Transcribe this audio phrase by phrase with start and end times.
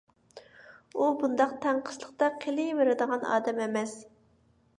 [1.01, 3.95] ئۇ بۇنداق تەڭقىسلىقتا قېلىۋېرىدىغان ئادەم ئەمەس.